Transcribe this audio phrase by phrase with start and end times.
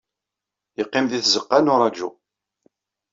[0.77, 2.09] Yeqqim di tzeqqa n uṛaju.